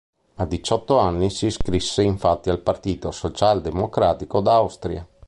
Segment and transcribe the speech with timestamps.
[0.37, 5.07] A diciotto anni si iscrisse infatti al Partito Socialdemocratico d'Austria.